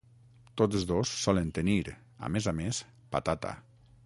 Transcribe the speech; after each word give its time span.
Tots 0.61 0.85
dos 0.91 1.11
solen 1.25 1.51
tenir, 1.59 1.77
a 2.29 2.33
més 2.37 2.49
a 2.53 2.55
més, 2.63 2.81
patata. 3.17 3.55